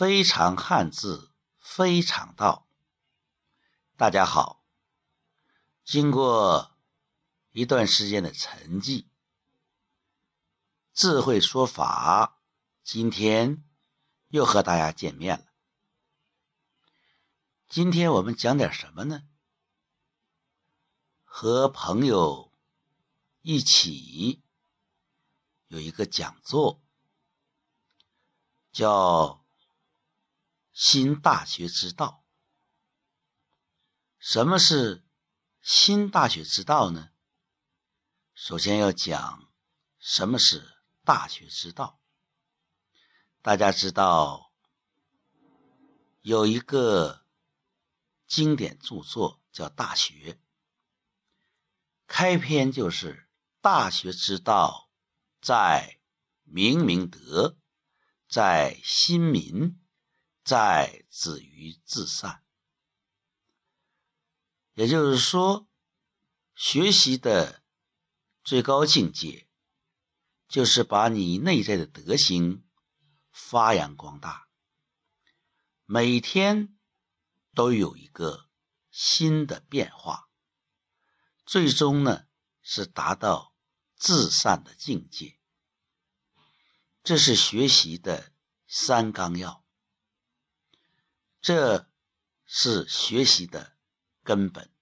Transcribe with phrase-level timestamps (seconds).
[0.00, 2.66] 非常汉字，非常道。
[3.98, 4.64] 大家好，
[5.84, 6.74] 经过
[7.50, 9.08] 一段时间的沉寂，
[10.94, 12.40] 智慧说法，
[12.82, 13.62] 今天
[14.28, 15.52] 又和大家见面了。
[17.68, 19.28] 今天我们讲点什么呢？
[21.24, 22.54] 和朋友
[23.42, 24.42] 一起
[25.66, 26.82] 有一个讲座，
[28.72, 29.39] 叫
[30.72, 32.24] “新大学之道”。
[34.18, 35.06] 什么是
[35.60, 37.10] 新大学之道呢？
[38.34, 39.52] 首先要讲
[39.98, 42.00] 什么是大学之道。
[43.42, 44.52] 大家知道
[46.20, 47.24] 有一个
[48.26, 50.32] 经典著作叫《大学》。
[52.06, 53.28] 开篇就是
[53.62, 54.90] “大学之道，
[55.40, 56.00] 在
[56.42, 57.56] 明明德，
[58.28, 59.80] 在亲民，
[60.42, 62.44] 在止于至善。”
[64.74, 65.68] 也就是说，
[66.54, 67.62] 学习的
[68.42, 69.48] 最高境界，
[70.48, 72.64] 就是把你内在的德行
[73.30, 74.48] 发扬光大，
[75.84, 76.76] 每天
[77.54, 78.48] 都有一个
[78.90, 80.30] 新的变化。
[81.44, 82.26] 最终呢，
[82.62, 83.54] 是达到
[83.96, 85.38] 至善的境界。
[87.02, 88.32] 这是学习的
[88.66, 89.64] 三纲要，
[91.40, 91.90] 这
[92.44, 93.76] 是学习的
[94.22, 94.72] 根本。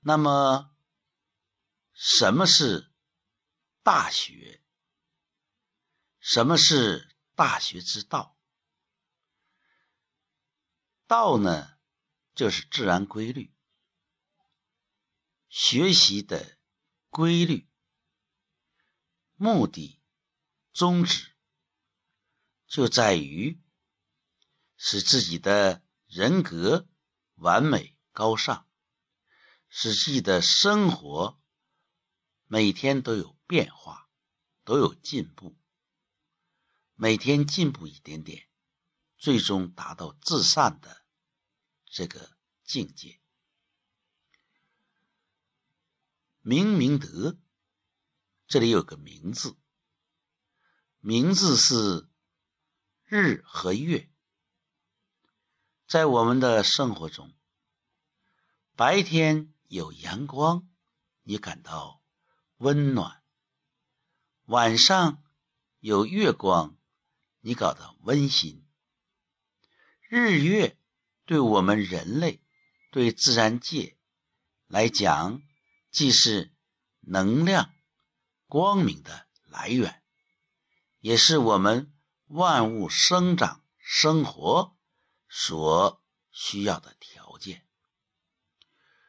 [0.00, 0.76] 那么，
[1.92, 2.92] 什么是
[3.82, 4.62] 大学？
[6.18, 8.36] 什么是大学之道？
[11.06, 11.78] 道呢，
[12.34, 13.54] 就是自然规律。
[15.48, 16.58] 学习的
[17.08, 17.70] 规律、
[19.36, 20.02] 目的、
[20.72, 21.36] 宗旨，
[22.66, 23.62] 就在于
[24.76, 26.86] 使自己的人格
[27.34, 28.66] 完美高尚，
[29.68, 31.40] 使自己的生活
[32.46, 34.10] 每天都有变化，
[34.64, 35.56] 都有进步，
[36.94, 38.48] 每天进步一点点，
[39.16, 41.04] 最终达到至善的
[41.86, 43.20] 这个境界。
[46.40, 47.38] 明明德，
[48.46, 49.56] 这里有个“明”字
[51.00, 52.08] ，“明”字是
[53.04, 54.12] 日和月。
[55.86, 57.32] 在我们的生活中，
[58.74, 60.68] 白天有阳光，
[61.22, 62.02] 你感到
[62.56, 63.22] 温暖；
[64.46, 65.22] 晚上
[65.78, 66.76] 有月光，
[67.38, 68.66] 你感到温馨。
[70.08, 70.76] 日月
[71.24, 72.42] 对我们人类、
[72.90, 73.96] 对自然界
[74.66, 75.40] 来讲，
[75.92, 76.52] 既是
[76.98, 77.72] 能量、
[78.48, 80.02] 光明的来源，
[80.98, 81.94] 也是我们
[82.26, 84.75] 万物生长、生活
[85.28, 87.66] 所需要的条件。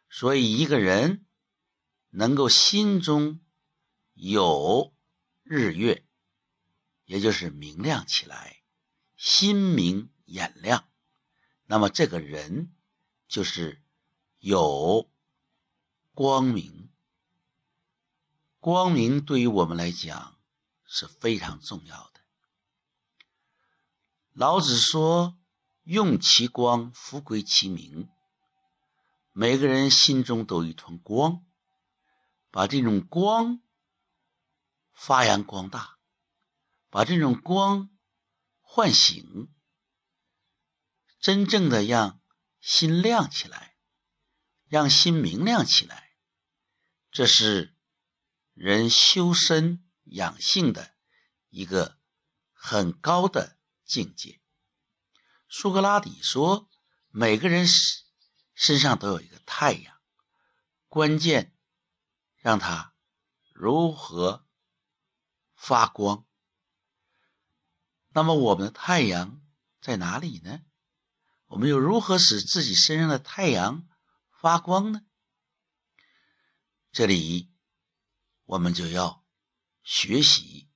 [0.09, 1.25] 所以，一个人
[2.09, 3.39] 能够心中
[4.13, 4.93] 有
[5.43, 6.05] 日月，
[7.05, 8.63] 也就是明亮起来，
[9.15, 10.89] 心明眼亮，
[11.65, 12.75] 那么这个人
[13.27, 13.81] 就是
[14.39, 15.09] 有。
[16.13, 16.89] 光明，
[18.59, 20.39] 光明对于我们来讲
[20.83, 22.21] 是非常重要的。
[24.33, 25.37] 老子说
[25.87, 28.09] ：“用其光，复归其明。”
[29.31, 31.45] 每个人心中都有一团光，
[32.51, 33.61] 把这种光
[34.93, 35.97] 发扬光大，
[36.89, 37.89] 把这种光
[38.59, 39.49] 唤醒，
[41.21, 42.19] 真正的让
[42.59, 43.77] 心亮起来，
[44.67, 46.17] 让心明亮起来。
[47.11, 47.75] 这是
[48.53, 50.95] 人修身养性的
[51.49, 51.97] 一个
[52.51, 54.41] 很高的境界。
[55.49, 56.69] 苏格拉底说
[57.09, 57.65] ：“每个人
[58.53, 60.01] 身上都有一个太阳，
[60.87, 61.55] 关键
[62.35, 62.93] 让它
[63.53, 64.45] 如何
[65.55, 66.25] 发光。
[68.09, 69.41] 那么，我们的太阳
[69.79, 70.61] 在哪里呢？
[71.45, 73.87] 我们又如何使自己身上的太阳
[74.31, 75.01] 发光呢？”
[76.91, 77.53] 这里，
[78.43, 79.25] 我们就要
[79.83, 80.69] 学习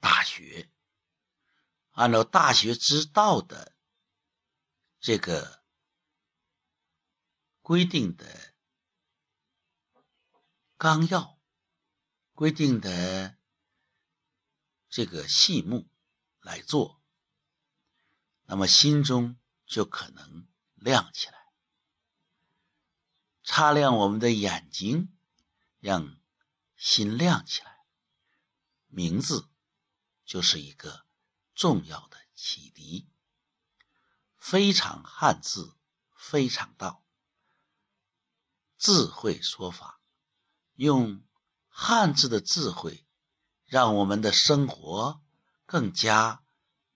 [0.00, 0.72] 大学，
[1.94, 3.74] 按照大学之道的
[5.00, 5.62] 这个
[7.62, 8.54] 规定的
[10.76, 11.40] 纲要、
[12.32, 13.38] 规定的
[14.88, 15.88] 这个细目
[16.40, 17.00] 来做，
[18.44, 21.44] 那么心中就可能亮起来。
[23.42, 25.16] 擦亮我们的眼睛，
[25.78, 26.20] 让
[26.76, 27.84] 心亮起来。
[28.86, 29.48] 名字
[30.24, 31.03] 就是一个
[31.54, 33.08] 重要的启迪。
[34.36, 35.76] 非常汉字，
[36.14, 37.02] 非常道。
[38.76, 40.00] 智慧说法，
[40.74, 41.24] 用
[41.68, 43.06] 汉字的智慧，
[43.64, 45.22] 让我们的生活
[45.64, 46.44] 更加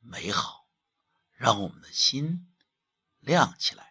[0.01, 0.69] 美好，
[1.33, 2.53] 让我们的心
[3.21, 3.88] 亮起来。